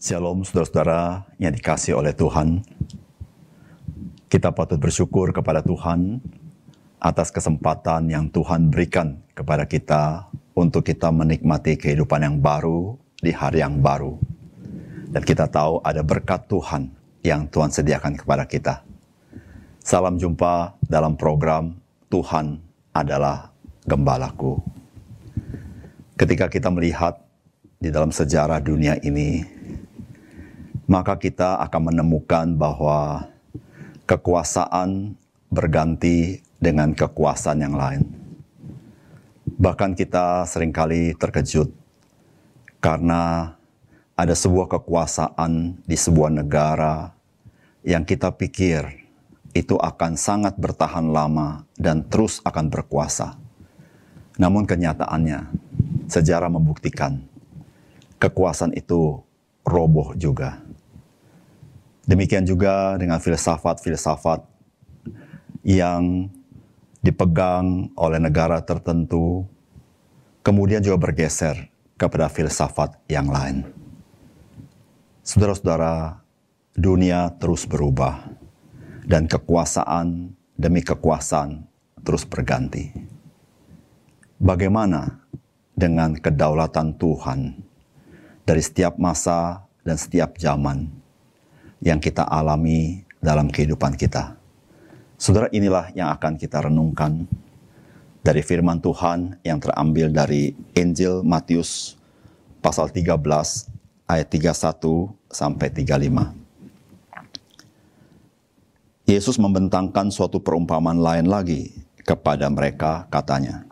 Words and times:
Shalom 0.00 0.48
saudara-saudara 0.48 1.28
yang 1.36 1.52
dikasih 1.52 1.92
oleh 1.92 2.16
Tuhan. 2.16 2.64
Kita 4.32 4.48
patut 4.48 4.80
bersyukur 4.80 5.28
kepada 5.28 5.60
Tuhan 5.60 6.24
atas 6.96 7.28
kesempatan 7.28 8.08
yang 8.08 8.32
Tuhan 8.32 8.72
berikan 8.72 9.20
kepada 9.36 9.68
kita 9.68 10.24
untuk 10.56 10.88
kita 10.88 11.12
menikmati 11.12 11.76
kehidupan 11.76 12.24
yang 12.24 12.40
baru 12.40 12.96
di 13.20 13.28
hari 13.28 13.60
yang 13.60 13.76
baru. 13.84 14.16
Dan 15.12 15.20
kita 15.20 15.44
tahu 15.52 15.84
ada 15.84 16.00
berkat 16.00 16.48
Tuhan 16.48 16.88
yang 17.20 17.44
Tuhan 17.52 17.68
sediakan 17.68 18.16
kepada 18.16 18.48
kita. 18.48 18.80
Salam 19.84 20.16
jumpa 20.16 20.80
dalam 20.88 21.12
program 21.12 21.76
Tuhan 22.08 22.56
adalah 22.96 23.52
Gembalaku. 23.84 24.64
Ketika 26.16 26.48
kita 26.48 26.72
melihat 26.72 27.20
di 27.76 27.92
dalam 27.92 28.08
sejarah 28.08 28.64
dunia 28.64 28.96
ini, 29.04 29.59
maka 30.90 31.14
kita 31.14 31.62
akan 31.62 31.94
menemukan 31.94 32.50
bahwa 32.58 33.30
kekuasaan 34.10 35.14
berganti 35.46 36.42
dengan 36.58 36.90
kekuasaan 36.98 37.62
yang 37.62 37.78
lain. 37.78 38.02
Bahkan 39.54 39.94
kita 39.94 40.42
sering 40.50 40.74
kali 40.74 41.14
terkejut 41.14 41.70
karena 42.82 43.54
ada 44.18 44.34
sebuah 44.34 44.66
kekuasaan 44.66 45.78
di 45.86 45.94
sebuah 45.94 46.42
negara 46.42 47.14
yang 47.86 48.02
kita 48.02 48.34
pikir 48.34 49.06
itu 49.54 49.78
akan 49.78 50.18
sangat 50.18 50.58
bertahan 50.58 51.06
lama 51.14 51.62
dan 51.78 52.02
terus 52.02 52.42
akan 52.42 52.66
berkuasa. 52.66 53.38
Namun 54.42 54.66
kenyataannya, 54.66 55.54
sejarah 56.10 56.50
membuktikan 56.50 57.22
kekuasaan 58.18 58.74
itu 58.74 59.22
roboh 59.62 60.18
juga. 60.18 60.58
Demikian 62.10 62.42
juga 62.42 62.98
dengan 62.98 63.22
filsafat-filsafat 63.22 64.42
yang 65.62 66.26
dipegang 66.98 67.94
oleh 67.94 68.18
negara 68.18 68.58
tertentu, 68.66 69.46
kemudian 70.42 70.82
juga 70.82 71.06
bergeser 71.06 71.70
kepada 71.94 72.26
filsafat 72.26 72.98
yang 73.06 73.30
lain. 73.30 73.62
Saudara-saudara, 75.22 76.18
dunia 76.74 77.30
terus 77.38 77.62
berubah 77.70 78.26
dan 79.06 79.30
kekuasaan 79.30 80.34
demi 80.58 80.82
kekuasaan 80.82 81.62
terus 82.02 82.26
berganti. 82.26 82.90
Bagaimana 84.42 85.22
dengan 85.78 86.18
kedaulatan 86.18 86.98
Tuhan 86.98 87.54
dari 88.42 88.62
setiap 88.66 88.98
masa 88.98 89.62
dan 89.86 89.94
setiap 89.94 90.34
zaman? 90.34 90.99
Yang 91.80 91.96
kita 91.96 92.28
alami 92.28 93.02
dalam 93.20 93.48
kehidupan 93.48 93.96
kita. 93.96 94.36
Saudara, 95.20 95.48
inilah 95.52 95.92
yang 95.96 96.12
akan 96.12 96.36
kita 96.36 96.64
renungkan 96.68 97.28
dari 98.20 98.44
firman 98.44 98.80
Tuhan 98.80 99.40
yang 99.44 99.60
terambil 99.60 100.12
dari 100.12 100.52
Injil 100.76 101.24
Matius 101.24 101.96
pasal 102.60 102.92
13 102.92 103.16
ayat 104.08 104.28
31 104.28 105.12
sampai 105.28 105.68
35. 105.72 106.36
Yesus 109.08 109.36
membentangkan 109.40 110.12
suatu 110.12 110.38
perumpamaan 110.38 111.00
lain 111.00 111.26
lagi 111.26 111.74
kepada 112.04 112.46
mereka 112.48 113.08
katanya. 113.10 113.66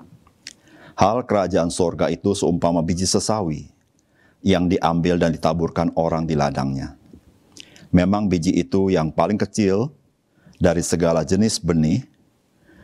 Hal 0.98 1.22
kerajaan 1.22 1.70
sorga 1.70 2.10
itu 2.10 2.34
seumpama 2.34 2.82
biji 2.82 3.06
sesawi 3.06 3.70
yang 4.42 4.66
diambil 4.66 5.14
dan 5.14 5.30
ditaburkan 5.30 5.94
orang 5.94 6.26
di 6.26 6.34
ladangnya 6.34 6.97
Memang 7.88 8.28
biji 8.28 8.52
itu 8.52 8.92
yang 8.92 9.08
paling 9.08 9.40
kecil 9.40 9.88
dari 10.60 10.84
segala 10.84 11.24
jenis 11.24 11.56
benih, 11.56 12.04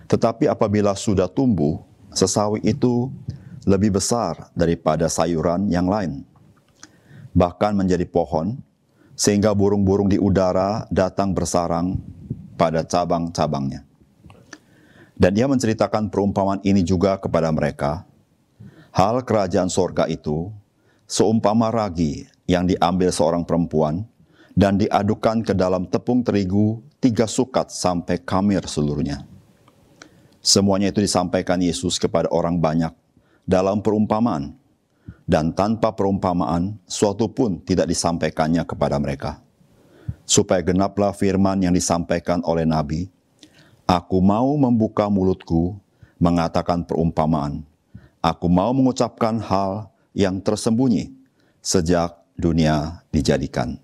tetapi 0.09 0.48
apabila 0.48 0.97
sudah 0.97 1.28
tumbuh, 1.28 1.82
sesawi 2.15 2.65
itu 2.65 3.12
lebih 3.69 3.97
besar 3.97 4.48
daripada 4.56 5.09
sayuran 5.09 5.69
yang 5.69 5.88
lain. 5.88 6.25
Bahkan 7.34 7.75
menjadi 7.75 8.06
pohon, 8.09 8.56
sehingga 9.19 9.53
burung-burung 9.53 10.09
di 10.09 10.16
udara 10.16 10.87
datang 10.88 11.34
bersarang 11.34 11.98
pada 12.54 12.86
cabang-cabangnya. 12.86 13.82
Dan 15.15 15.38
ia 15.38 15.47
menceritakan 15.47 16.10
perumpamaan 16.10 16.59
ini 16.66 16.82
juga 16.82 17.19
kepada 17.19 17.50
mereka. 17.54 18.03
Hal 18.94 19.22
kerajaan 19.22 19.71
sorga 19.71 20.06
itu, 20.06 20.50
seumpama 21.06 21.71
ragi 21.71 22.26
yang 22.47 22.66
diambil 22.66 23.10
seorang 23.10 23.42
perempuan, 23.47 24.06
dan 24.54 24.78
diadukan 24.78 25.42
ke 25.42 25.53
dalam 25.53 25.84
tepung 25.91 26.22
terigu 26.22 26.78
tiga 27.03 27.26
sukat 27.26 27.75
sampai 27.75 28.22
kamir 28.22 28.62
seluruhnya. 28.65 29.26
Semuanya 30.38 30.94
itu 30.94 31.03
disampaikan 31.03 31.59
Yesus 31.59 31.98
kepada 31.98 32.31
orang 32.31 32.62
banyak 32.62 32.94
dalam 33.44 33.82
perumpamaan, 33.82 34.56
dan 35.28 35.53
tanpa 35.53 35.92
perumpamaan 35.92 36.81
suatu 36.87 37.28
pun 37.28 37.60
tidak 37.60 37.91
disampaikannya 37.91 38.65
kepada 38.65 38.97
mereka. 38.97 39.42
Supaya 40.25 40.65
genaplah 40.65 41.12
firman 41.12 41.60
yang 41.60 41.75
disampaikan 41.76 42.41
oleh 42.48 42.65
Nabi, 42.65 43.12
Aku 43.84 44.25
mau 44.25 44.48
membuka 44.56 45.12
mulutku, 45.12 45.76
mengatakan 46.16 46.88
perumpamaan. 46.88 47.60
Aku 48.25 48.48
mau 48.48 48.72
mengucapkan 48.72 49.36
hal 49.36 49.92
yang 50.16 50.41
tersembunyi 50.41 51.12
sejak 51.60 52.16
dunia 52.32 53.04
dijadikan. 53.12 53.84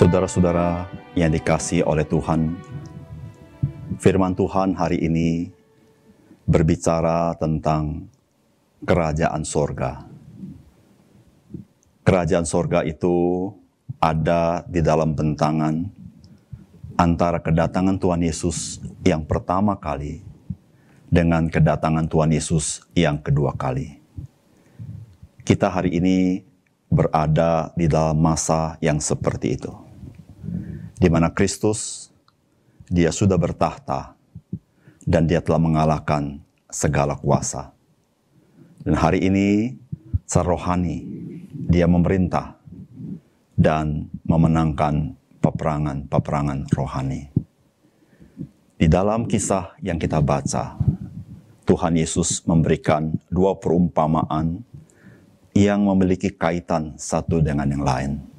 Saudara-saudara 0.00 0.88
yang 1.12 1.28
dikasih 1.28 1.84
oleh 1.84 2.08
Tuhan, 2.08 2.56
firman 4.00 4.32
Tuhan 4.32 4.72
hari 4.72 4.96
ini 4.96 5.52
berbicara 6.48 7.36
tentang 7.36 8.08
kerajaan 8.80 9.44
sorga. 9.44 10.08
Kerajaan 12.00 12.48
sorga 12.48 12.80
itu 12.80 13.12
ada 14.00 14.64
di 14.72 14.80
dalam 14.80 15.12
bentangan 15.12 15.84
antara 16.96 17.36
kedatangan 17.36 18.00
Tuhan 18.00 18.24
Yesus 18.24 18.80
yang 19.04 19.28
pertama 19.28 19.76
kali 19.76 20.24
dengan 21.12 21.44
kedatangan 21.44 22.08
Tuhan 22.08 22.32
Yesus 22.32 22.88
yang 22.96 23.20
kedua 23.20 23.52
kali. 23.52 24.00
Kita 25.44 25.68
hari 25.68 26.00
ini 26.00 26.40
berada 26.88 27.68
di 27.76 27.84
dalam 27.84 28.16
masa 28.16 28.80
yang 28.80 28.96
seperti 28.96 29.60
itu 29.60 29.89
di 31.00 31.08
mana 31.08 31.32
Kristus 31.32 32.10
dia 32.90 33.14
sudah 33.14 33.38
bertahta 33.38 34.18
dan 35.06 35.24
dia 35.24 35.40
telah 35.40 35.62
mengalahkan 35.62 36.42
segala 36.68 37.16
kuasa. 37.16 37.72
Dan 38.80 38.96
hari 38.96 39.26
ini 39.26 39.76
serohani 40.24 41.04
dia 41.68 41.84
memerintah 41.90 42.56
dan 43.58 44.08
memenangkan 44.24 45.18
peperangan-peperangan 45.40 46.68
rohani. 46.72 47.28
Di 48.80 48.88
dalam 48.88 49.28
kisah 49.28 49.76
yang 49.84 50.00
kita 50.00 50.24
baca, 50.24 50.80
Tuhan 51.68 52.00
Yesus 52.00 52.40
memberikan 52.48 53.12
dua 53.28 53.52
perumpamaan 53.60 54.64
yang 55.52 55.84
memiliki 55.84 56.32
kaitan 56.32 56.96
satu 56.96 57.44
dengan 57.44 57.68
yang 57.68 57.84
lain. 57.84 58.29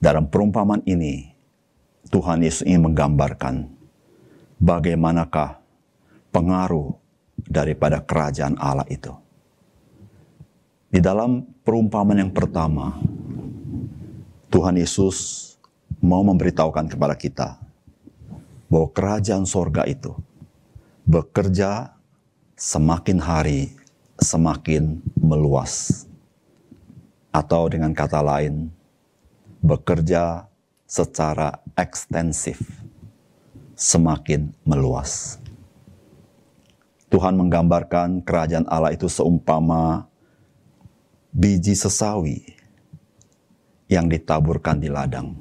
Dalam 0.00 0.32
perumpamaan 0.32 0.80
ini, 0.88 1.28
Tuhan 2.08 2.40
Yesus 2.40 2.64
ingin 2.64 2.88
menggambarkan 2.88 3.68
bagaimanakah 4.56 5.60
pengaruh 6.32 6.96
daripada 7.44 8.00
kerajaan 8.00 8.56
Allah 8.56 8.88
itu. 8.88 9.12
Di 10.90 10.98
dalam 10.98 11.44
perumpamaan 11.62 12.24
yang 12.24 12.32
pertama, 12.32 12.96
Tuhan 14.48 14.80
Yesus 14.80 15.52
mau 16.00 16.24
memberitahukan 16.24 16.90
kepada 16.90 17.14
kita 17.14 17.48
bahwa 18.72 18.88
kerajaan 18.90 19.44
sorga 19.44 19.84
itu 19.84 20.16
bekerja 21.04 21.92
semakin 22.56 23.20
hari 23.20 23.76
semakin 24.20 25.00
meluas. 25.16 26.04
Atau 27.32 27.70
dengan 27.72 27.94
kata 27.96 28.20
lain, 28.20 28.68
bekerja 29.60 30.48
secara 30.88 31.60
ekstensif, 31.76 32.58
semakin 33.76 34.50
meluas. 34.64 35.38
Tuhan 37.12 37.36
menggambarkan 37.36 38.24
kerajaan 38.24 38.66
Allah 38.66 38.96
itu 38.96 39.06
seumpama 39.06 40.08
biji 41.30 41.76
sesawi 41.76 42.56
yang 43.90 44.08
ditaburkan 44.08 44.78
di 44.80 44.88
ladang. 44.88 45.34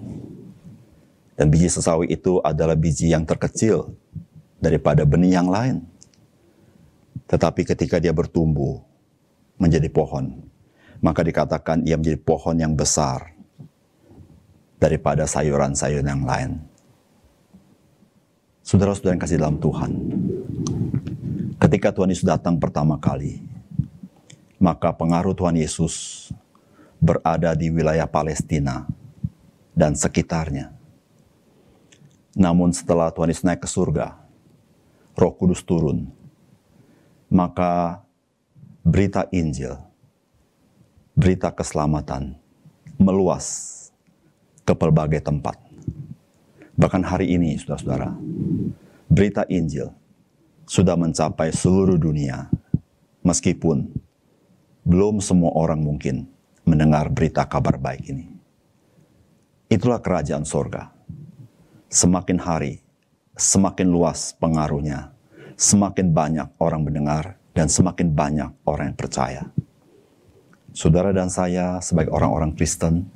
Dan 1.40 1.48
biji 1.48 1.72
sesawi 1.72 2.12
itu 2.12 2.44
adalah 2.44 2.76
biji 2.76 3.16
yang 3.16 3.24
terkecil 3.24 3.96
daripada 4.60 5.08
benih 5.08 5.40
yang 5.40 5.48
lain. 5.48 5.86
Tetapi 7.30 7.64
ketika 7.64 8.02
dia 8.02 8.12
bertumbuh 8.12 8.82
menjadi 9.56 9.88
pohon, 9.88 10.42
maka 11.00 11.24
dikatakan 11.24 11.86
ia 11.88 11.96
menjadi 11.96 12.20
pohon 12.20 12.60
yang 12.60 12.74
besar 12.76 13.39
daripada 14.80 15.28
sayuran-sayuran 15.28 16.08
yang 16.08 16.24
lain. 16.24 16.52
Saudara-saudara 18.64 19.20
yang 19.20 19.22
kasih 19.22 19.38
dalam 19.38 19.60
Tuhan, 19.60 19.92
ketika 21.60 21.92
Tuhan 21.92 22.10
Yesus 22.16 22.26
datang 22.26 22.56
pertama 22.58 22.96
kali, 22.96 23.44
maka 24.56 24.96
pengaruh 24.96 25.36
Tuhan 25.36 25.60
Yesus 25.60 26.28
berada 27.00 27.52
di 27.56 27.68
wilayah 27.72 28.08
Palestina 28.08 28.88
dan 29.76 29.96
sekitarnya. 29.96 30.72
Namun 32.40 32.72
setelah 32.72 33.12
Tuhan 33.12 33.32
Yesus 33.32 33.48
naik 33.48 33.64
ke 33.64 33.70
surga, 33.70 34.16
Roh 35.16 35.34
Kudus 35.36 35.66
turun, 35.66 36.08
maka 37.28 38.04
berita 38.86 39.28
Injil, 39.34 39.76
berita 41.18 41.52
keselamatan 41.52 42.38
meluas 43.00 43.79
ke 44.70 44.78
berbagai 44.78 45.26
tempat. 45.26 45.58
Bahkan 46.78 47.02
hari 47.02 47.34
ini, 47.34 47.58
saudara-saudara, 47.58 48.14
berita 49.10 49.42
Injil 49.50 49.90
sudah 50.70 50.94
mencapai 50.94 51.50
seluruh 51.50 51.98
dunia, 51.98 52.46
meskipun 53.26 53.90
belum 54.86 55.26
semua 55.26 55.58
orang 55.58 55.82
mungkin 55.82 56.30
mendengar 56.70 57.10
berita 57.10 57.50
kabar 57.50 57.82
baik 57.82 58.14
ini. 58.14 58.30
Itulah 59.74 59.98
kerajaan 59.98 60.46
sorga. 60.46 60.94
Semakin 61.90 62.38
hari, 62.38 62.86
semakin 63.34 63.90
luas 63.90 64.38
pengaruhnya, 64.38 65.10
semakin 65.58 66.14
banyak 66.14 66.48
orang 66.62 66.86
mendengar, 66.86 67.42
dan 67.58 67.66
semakin 67.66 68.14
banyak 68.14 68.54
orang 68.70 68.94
yang 68.94 69.00
percaya. 69.02 69.44
Saudara 70.78 71.10
dan 71.10 71.34
saya 71.34 71.82
sebagai 71.82 72.14
orang-orang 72.14 72.54
Kristen, 72.54 73.10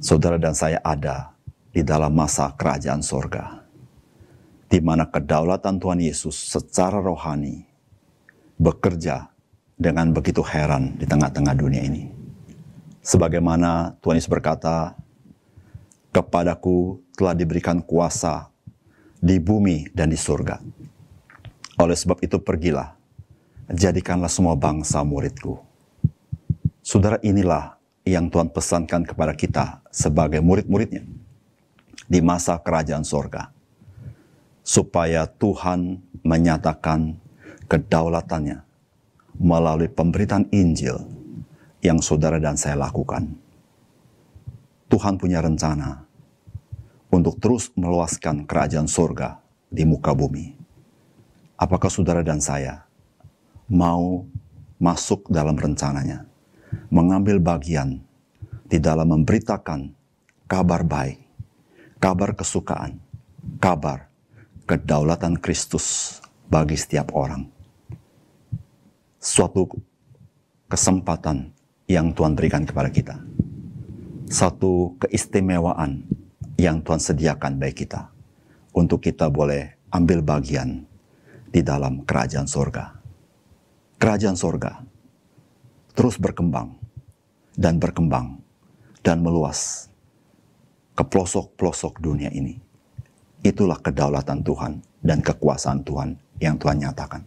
saudara 0.00 0.40
dan 0.40 0.56
saya 0.56 0.80
ada 0.80 1.36
di 1.70 1.84
dalam 1.84 2.16
masa 2.16 2.50
kerajaan 2.56 3.04
sorga, 3.04 3.62
di 4.66 4.80
mana 4.80 5.06
kedaulatan 5.06 5.76
Tuhan 5.76 6.00
Yesus 6.00 6.34
secara 6.34 6.98
rohani 6.98 7.68
bekerja 8.56 9.28
dengan 9.76 10.10
begitu 10.10 10.40
heran 10.40 10.96
di 10.96 11.04
tengah-tengah 11.04 11.54
dunia 11.54 11.84
ini. 11.84 12.08
Sebagaimana 13.00 13.96
Tuhan 14.00 14.16
Yesus 14.16 14.32
berkata, 14.32 14.96
Kepadaku 16.10 16.98
telah 17.14 17.38
diberikan 17.38 17.78
kuasa 17.78 18.50
di 19.22 19.38
bumi 19.38 19.86
dan 19.94 20.10
di 20.10 20.18
surga. 20.18 20.58
Oleh 21.78 21.94
sebab 21.94 22.18
itu 22.18 22.42
pergilah, 22.42 22.98
jadikanlah 23.70 24.26
semua 24.26 24.58
bangsa 24.58 25.06
muridku. 25.06 25.62
Saudara 26.82 27.22
inilah 27.22 27.79
yang 28.10 28.26
Tuhan 28.26 28.50
pesankan 28.50 29.06
kepada 29.06 29.32
kita 29.38 29.86
sebagai 29.94 30.42
murid-muridnya 30.42 31.06
di 32.10 32.18
masa 32.18 32.58
kerajaan 32.58 33.06
sorga. 33.06 33.54
Supaya 34.66 35.26
Tuhan 35.26 35.98
menyatakan 36.20 37.16
kedaulatannya 37.70 38.62
melalui 39.38 39.88
pemberitaan 39.88 40.50
Injil 40.52 41.00
yang 41.80 41.98
saudara 42.04 42.36
dan 42.36 42.60
saya 42.60 42.76
lakukan. 42.76 43.30
Tuhan 44.90 45.16
punya 45.16 45.40
rencana 45.40 46.04
untuk 47.10 47.38
terus 47.38 47.70
meluaskan 47.74 48.44
kerajaan 48.44 48.86
surga 48.86 49.38
di 49.70 49.86
muka 49.86 50.14
bumi. 50.14 50.54
Apakah 51.56 51.88
saudara 51.90 52.22
dan 52.26 52.42
saya 52.42 52.84
mau 53.70 54.26
masuk 54.80 55.30
dalam 55.30 55.54
rencananya, 55.54 56.29
mengambil 56.92 57.42
bagian 57.42 58.02
di 58.66 58.78
dalam 58.78 59.10
memberitakan 59.10 59.90
kabar 60.46 60.86
baik, 60.86 61.18
kabar 61.98 62.34
kesukaan, 62.34 62.98
kabar 63.58 64.10
kedaulatan 64.66 65.38
Kristus 65.38 66.18
bagi 66.46 66.78
setiap 66.78 67.14
orang 67.14 67.60
suatu 69.20 69.68
kesempatan 70.66 71.52
yang 71.84 72.16
Tuhan 72.16 72.32
berikan 72.32 72.64
kepada 72.64 72.88
kita. 72.88 73.20
Satu 74.32 74.96
keistimewaan 74.96 76.08
yang 76.56 76.80
Tuhan 76.80 76.98
sediakan 76.98 77.60
bagi 77.60 77.84
kita. 77.84 78.08
Untuk 78.70 79.04
kita 79.04 79.28
boleh 79.28 79.76
ambil 79.90 80.22
bagian 80.22 80.86
di 81.50 81.60
dalam 81.60 82.06
kerajaan 82.06 82.46
sorga. 82.46 82.94
Kerajaan 83.98 84.38
sorga 84.38 84.80
terus 85.94 86.16
berkembang 86.16 86.76
dan 87.54 87.76
berkembang 87.76 88.40
dan 89.00 89.20
meluas 89.24 89.88
ke 90.94 91.02
pelosok-pelosok 91.02 92.00
dunia 92.00 92.28
ini. 92.32 92.60
Itulah 93.40 93.80
kedaulatan 93.80 94.44
Tuhan 94.44 94.72
dan 95.00 95.24
kekuasaan 95.24 95.80
Tuhan 95.80 96.12
yang 96.40 96.60
Tuhan 96.60 96.76
nyatakan. 96.84 97.24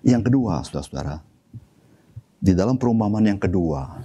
Yang 0.00 0.32
kedua, 0.32 0.64
saudara-saudara, 0.64 1.20
di 2.38 2.52
dalam 2.56 2.80
perumpamaan 2.80 3.26
yang 3.28 3.40
kedua, 3.40 4.00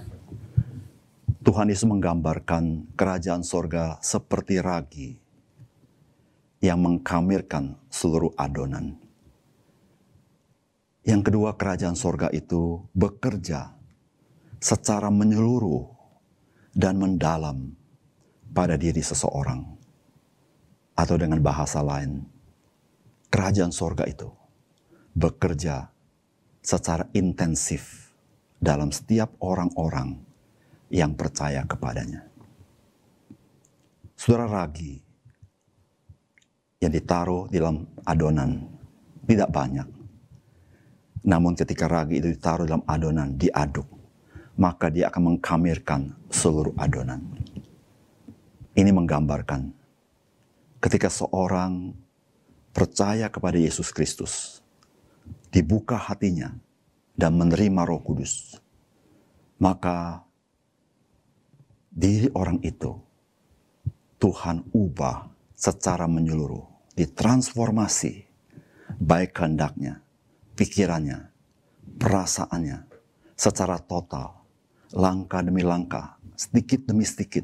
Tuhan 1.44 1.68
Yesus 1.68 1.88
menggambarkan 1.88 2.96
kerajaan 2.96 3.44
sorga 3.44 4.00
seperti 4.00 4.60
ragi 4.60 5.16
yang 6.64 6.80
mengkamirkan 6.80 7.76
seluruh 7.92 8.32
adonan. 8.40 9.03
Yang 11.04 11.30
kedua, 11.30 11.52
kerajaan 11.60 11.96
sorga 11.96 12.32
itu 12.32 12.80
bekerja 12.96 13.76
secara 14.56 15.12
menyeluruh 15.12 15.84
dan 16.72 16.96
mendalam 16.96 17.76
pada 18.56 18.80
diri 18.80 19.04
seseorang. 19.04 19.76
Atau 20.96 21.20
dengan 21.20 21.44
bahasa 21.44 21.84
lain, 21.84 22.24
kerajaan 23.28 23.74
sorga 23.74 24.08
itu 24.08 24.32
bekerja 25.12 25.92
secara 26.64 27.04
intensif 27.12 28.14
dalam 28.56 28.88
setiap 28.88 29.36
orang-orang 29.44 30.24
yang 30.88 31.12
percaya 31.12 31.66
kepadanya. 31.68 32.24
Saudara 34.16 34.64
ragi 34.64 35.04
yang 36.80 36.92
ditaruh 36.94 37.50
di 37.52 37.60
dalam 37.60 37.84
adonan 38.08 38.64
tidak 39.28 39.50
banyak. 39.52 39.88
Namun 41.24 41.56
ketika 41.56 41.88
ragi 41.88 42.20
itu 42.20 42.36
ditaruh 42.36 42.68
dalam 42.68 42.84
adonan, 42.84 43.40
diaduk, 43.40 43.88
maka 44.60 44.92
dia 44.92 45.08
akan 45.08 45.34
mengkamirkan 45.34 46.12
seluruh 46.28 46.76
adonan. 46.76 47.24
Ini 48.76 48.90
menggambarkan 48.92 49.72
ketika 50.84 51.08
seorang 51.08 51.96
percaya 52.76 53.32
kepada 53.32 53.56
Yesus 53.56 53.88
Kristus, 53.88 54.60
dibuka 55.48 55.96
hatinya 55.96 56.52
dan 57.16 57.40
menerima 57.40 57.88
Roh 57.88 58.04
Kudus, 58.04 58.60
maka 59.56 60.28
diri 61.88 62.28
orang 62.36 62.60
itu 62.60 63.00
Tuhan 64.20 64.68
ubah 64.76 65.32
secara 65.56 66.04
menyeluruh, 66.04 66.68
ditransformasi 66.98 68.28
baik 69.00 69.40
kehendaknya, 69.40 70.03
pikirannya, 70.54 71.30
perasaannya 71.98 72.86
secara 73.34 73.78
total, 73.82 74.46
langkah 74.94 75.42
demi 75.42 75.66
langkah, 75.66 76.16
sedikit 76.38 76.86
demi 76.86 77.02
sedikit, 77.02 77.42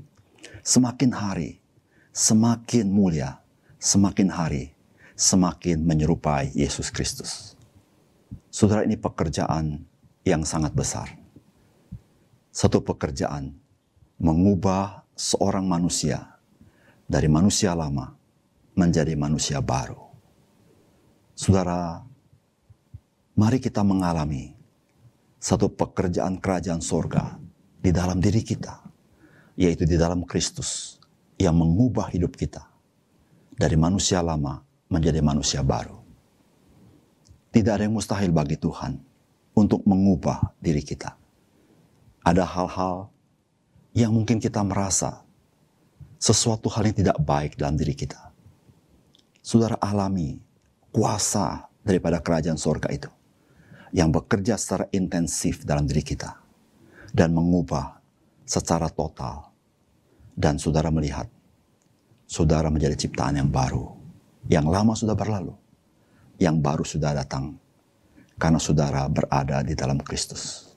semakin 0.62 1.10
hari, 1.10 1.58
semakin 2.14 2.86
mulia, 2.90 3.42
semakin 3.78 4.30
hari, 4.30 4.74
semakin 5.18 5.82
menyerupai 5.82 6.54
Yesus 6.54 6.88
Kristus. 6.88 7.58
Saudara 8.50 8.82
ini 8.82 8.98
pekerjaan 8.98 9.82
yang 10.26 10.42
sangat 10.42 10.74
besar. 10.74 11.14
Satu 12.50 12.82
pekerjaan 12.82 13.54
mengubah 14.18 15.06
seorang 15.14 15.64
manusia 15.70 16.38
dari 17.06 17.30
manusia 17.30 17.74
lama 17.78 18.14
menjadi 18.74 19.14
manusia 19.14 19.62
baru. 19.62 19.98
Saudara, 21.34 22.09
mari 23.40 23.56
kita 23.56 23.80
mengalami 23.80 24.52
satu 25.40 25.72
pekerjaan 25.72 26.36
kerajaan 26.36 26.84
sorga 26.84 27.40
di 27.80 27.88
dalam 27.88 28.20
diri 28.20 28.44
kita, 28.44 28.84
yaitu 29.56 29.88
di 29.88 29.96
dalam 29.96 30.28
Kristus 30.28 31.00
yang 31.40 31.56
mengubah 31.56 32.12
hidup 32.12 32.36
kita 32.36 32.60
dari 33.56 33.80
manusia 33.80 34.20
lama 34.20 34.60
menjadi 34.92 35.24
manusia 35.24 35.64
baru. 35.64 35.96
Tidak 37.48 37.72
ada 37.72 37.88
yang 37.88 37.96
mustahil 37.96 38.28
bagi 38.28 38.60
Tuhan 38.60 39.00
untuk 39.56 39.88
mengubah 39.88 40.52
diri 40.60 40.84
kita. 40.84 41.16
Ada 42.20 42.44
hal-hal 42.44 43.08
yang 43.96 44.12
mungkin 44.12 44.36
kita 44.36 44.60
merasa 44.60 45.24
sesuatu 46.20 46.68
hal 46.68 46.92
yang 46.92 46.96
tidak 47.08 47.16
baik 47.24 47.56
dalam 47.56 47.80
diri 47.80 47.96
kita. 47.96 48.20
Saudara 49.40 49.80
alami 49.80 50.36
kuasa 50.92 51.64
daripada 51.80 52.20
kerajaan 52.20 52.60
sorga 52.60 52.92
itu 52.92 53.08
yang 53.90 54.14
bekerja 54.14 54.54
secara 54.54 54.86
intensif 54.94 55.66
dalam 55.66 55.86
diri 55.86 56.02
kita 56.02 56.38
dan 57.10 57.34
mengubah 57.34 57.98
secara 58.46 58.90
total. 58.90 59.50
Dan 60.34 60.56
saudara 60.56 60.88
melihat, 60.88 61.28
saudara 62.24 62.72
menjadi 62.72 62.96
ciptaan 62.96 63.36
yang 63.36 63.50
baru. 63.50 63.92
Yang 64.48 64.66
lama 64.72 64.92
sudah 64.96 65.12
berlalu, 65.12 65.52
yang 66.40 66.56
baru 66.58 66.80
sudah 66.80 67.12
datang. 67.12 67.60
Karena 68.40 68.56
saudara 68.56 69.04
berada 69.04 69.60
di 69.60 69.76
dalam 69.76 70.00
Kristus. 70.00 70.72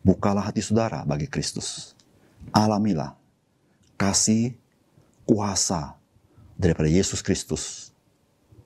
Bukalah 0.00 0.48
hati 0.48 0.64
saudara 0.64 1.04
bagi 1.04 1.28
Kristus. 1.28 1.92
Alamilah 2.48 3.12
kasih 4.00 4.56
kuasa 5.28 5.94
daripada 6.58 6.88
Yesus 6.88 7.20
Kristus 7.20 7.92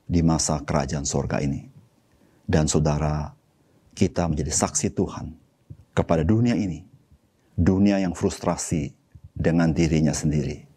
di 0.06 0.22
masa 0.22 0.62
kerajaan 0.62 1.04
sorga 1.04 1.42
ini. 1.42 1.68
Dan 2.46 2.70
saudara 2.70 3.35
kita 3.96 4.28
menjadi 4.28 4.52
saksi 4.52 4.92
Tuhan 4.92 5.32
kepada 5.96 6.20
dunia 6.20 6.52
ini, 6.52 6.84
dunia 7.56 7.96
yang 7.96 8.12
frustrasi 8.12 8.92
dengan 9.32 9.72
dirinya 9.72 10.12
sendiri. 10.12 10.68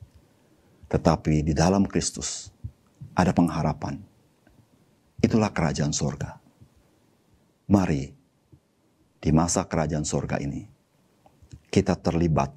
Tetapi 0.88 1.44
di 1.44 1.52
dalam 1.52 1.84
Kristus 1.84 2.48
ada 3.12 3.36
pengharapan. 3.36 4.00
Itulah 5.20 5.52
kerajaan 5.52 5.92
sorga. 5.92 6.40
Mari, 7.68 8.08
di 9.20 9.30
masa 9.36 9.68
kerajaan 9.68 10.08
sorga 10.08 10.40
ini, 10.40 10.64
kita 11.68 12.00
terlibat 12.00 12.56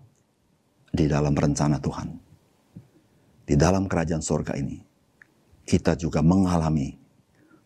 di 0.95 1.11
dalam 1.11 1.35
rencana 1.35 1.83
Tuhan. 1.83 2.09
Di 3.43 3.59
dalam 3.59 3.91
kerajaan 3.91 4.23
sorga 4.23 4.55
ini, 4.55 4.79
kita 5.67 5.99
juga 5.99 6.23
mengalami 6.23 6.95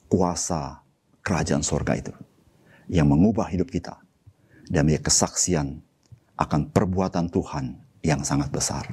kuasa 0.08 0.80
kerajaan 1.20 1.60
sorga 1.60 1.92
itu 2.00 2.16
yang 2.86 3.10
mengubah 3.10 3.50
hidup 3.50 3.70
kita 3.70 3.98
dan 4.66 4.86
menjadi 4.86 5.06
kesaksian 5.06 5.82
akan 6.36 6.70
perbuatan 6.70 7.30
Tuhan 7.30 7.78
yang 8.02 8.22
sangat 8.22 8.52
besar. 8.52 8.86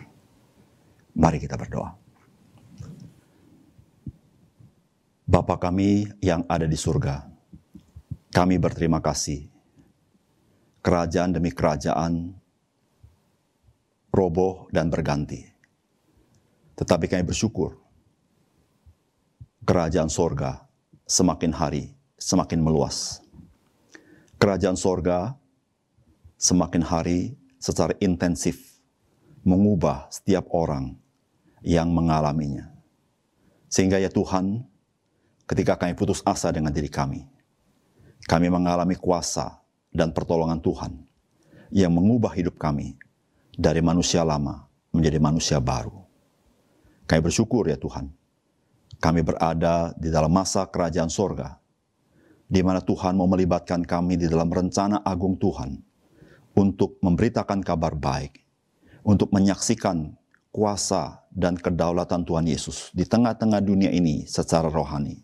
Mari 1.14 1.38
kita 1.38 1.58
berdoa. 1.58 1.94
Bapa 5.24 5.56
kami 5.58 6.10
yang 6.20 6.46
ada 6.46 6.68
di 6.68 6.78
surga, 6.78 7.26
kami 8.34 8.60
berterima 8.60 9.00
kasih. 9.00 9.50
Kerajaan 10.84 11.32
demi 11.32 11.48
kerajaan 11.56 12.36
roboh 14.12 14.68
dan 14.68 14.92
berganti. 14.92 15.48
Tetapi 16.76 17.08
kami 17.08 17.24
bersyukur 17.24 17.80
kerajaan 19.64 20.12
sorga 20.12 20.68
semakin 21.08 21.56
hari 21.56 21.96
semakin 22.20 22.60
meluas 22.60 23.23
kerajaan 24.44 24.76
sorga 24.76 25.40
semakin 26.36 26.84
hari 26.84 27.40
secara 27.64 27.96
intensif 28.04 28.76
mengubah 29.48 30.12
setiap 30.12 30.52
orang 30.52 31.00
yang 31.64 31.88
mengalaminya. 31.88 32.68
Sehingga 33.72 34.04
ya 34.04 34.12
Tuhan, 34.12 34.68
ketika 35.48 35.80
kami 35.80 35.96
putus 35.96 36.20
asa 36.28 36.52
dengan 36.52 36.76
diri 36.76 36.92
kami, 36.92 37.24
kami 38.28 38.52
mengalami 38.52 39.00
kuasa 39.00 39.64
dan 39.96 40.12
pertolongan 40.12 40.60
Tuhan 40.60 40.92
yang 41.72 41.96
mengubah 41.96 42.36
hidup 42.36 42.60
kami 42.60 43.00
dari 43.56 43.80
manusia 43.80 44.28
lama 44.28 44.68
menjadi 44.92 45.24
manusia 45.24 45.64
baru. 45.64 46.04
Kami 47.08 47.24
bersyukur 47.24 47.72
ya 47.72 47.80
Tuhan, 47.80 48.12
kami 49.00 49.24
berada 49.24 49.96
di 49.96 50.12
dalam 50.12 50.36
masa 50.36 50.68
kerajaan 50.68 51.08
sorga, 51.08 51.63
di 52.54 52.62
mana 52.62 52.86
Tuhan 52.86 53.18
mau 53.18 53.26
melibatkan 53.26 53.82
kami 53.82 54.14
di 54.14 54.30
dalam 54.30 54.54
rencana 54.54 55.02
agung 55.02 55.42
Tuhan 55.42 55.74
untuk 56.54 57.02
memberitakan 57.02 57.66
kabar 57.66 57.98
baik, 57.98 58.46
untuk 59.02 59.34
menyaksikan 59.34 60.14
kuasa 60.54 61.26
dan 61.34 61.58
kedaulatan 61.58 62.22
Tuhan 62.22 62.46
Yesus 62.46 62.94
di 62.94 63.10
tengah-tengah 63.10 63.58
dunia 63.58 63.90
ini 63.90 64.30
secara 64.30 64.70
rohani. 64.70 65.18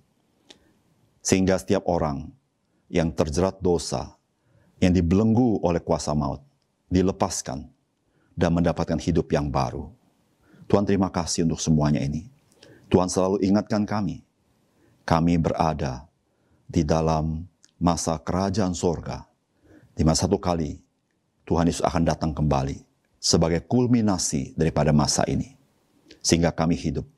Sehingga 1.22 1.62
setiap 1.62 1.86
orang 1.86 2.34
yang 2.90 3.14
terjerat 3.14 3.62
dosa, 3.62 4.18
yang 4.82 4.98
dibelenggu 4.98 5.62
oleh 5.62 5.86
kuasa 5.86 6.18
maut, 6.18 6.42
dilepaskan 6.90 7.70
dan 8.34 8.58
mendapatkan 8.58 8.98
hidup 8.98 9.30
yang 9.30 9.54
baru. 9.54 9.94
Tuhan 10.66 10.82
terima 10.82 11.14
kasih 11.14 11.46
untuk 11.46 11.62
semuanya 11.62 12.02
ini. 12.02 12.26
Tuhan 12.90 13.06
selalu 13.06 13.46
ingatkan 13.46 13.86
kami, 13.86 14.26
kami 15.06 15.38
berada 15.38 16.09
di 16.70 16.86
dalam 16.86 17.50
masa 17.82 18.22
kerajaan 18.22 18.78
sorga, 18.78 19.26
di 19.98 20.06
masa 20.06 20.30
satu 20.30 20.38
kali 20.38 20.78
Tuhan 21.50 21.66
Yesus 21.66 21.82
akan 21.82 22.06
datang 22.06 22.32
kembali 22.38 22.86
sebagai 23.18 23.66
kulminasi 23.66 24.54
daripada 24.54 24.94
masa 24.94 25.26
ini. 25.26 25.58
Sehingga 26.22 26.54
kami 26.54 26.78
hidup 26.78 27.10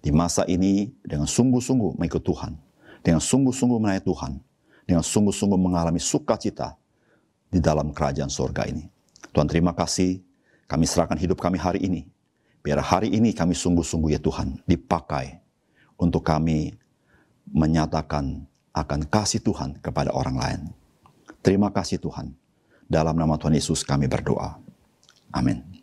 di 0.00 0.08
masa 0.08 0.48
ini 0.48 0.96
dengan 1.04 1.28
sungguh-sungguh 1.28 2.00
mengikut 2.00 2.24
Tuhan, 2.24 2.56
dengan 3.04 3.20
sungguh-sungguh 3.20 3.76
menaik 3.76 4.08
Tuhan, 4.08 4.40
dengan 4.88 5.04
sungguh-sungguh 5.04 5.60
mengalami 5.60 6.00
sukacita 6.00 6.80
di 7.52 7.60
dalam 7.60 7.92
kerajaan 7.92 8.32
sorga 8.32 8.64
ini. 8.64 8.88
Tuhan 9.36 9.44
terima 9.44 9.76
kasih, 9.76 10.24
kami 10.64 10.88
serahkan 10.88 11.20
hidup 11.20 11.36
kami 11.36 11.60
hari 11.60 11.84
ini. 11.84 12.08
Biar 12.64 12.80
hari 12.80 13.12
ini 13.12 13.36
kami 13.36 13.52
sungguh-sungguh 13.52 14.16
ya 14.16 14.20
Tuhan 14.20 14.56
dipakai 14.64 15.36
untuk 16.00 16.24
kami 16.24 16.76
menyatakan 17.50 18.49
akan 18.80 19.06
kasih 19.06 19.44
Tuhan 19.44 19.76
kepada 19.84 20.10
orang 20.16 20.36
lain. 20.40 20.60
Terima 21.44 21.68
kasih 21.68 22.00
Tuhan. 22.00 22.32
Dalam 22.90 23.14
nama 23.14 23.36
Tuhan 23.36 23.54
Yesus 23.54 23.86
kami 23.86 24.10
berdoa. 24.10 24.58
Amin. 25.30 25.80